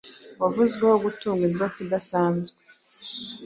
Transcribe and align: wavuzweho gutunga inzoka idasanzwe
wavuzweho 0.41 0.97
gutunga 1.05 1.43
inzoka 1.49 1.77
idasanzwe 1.85 2.57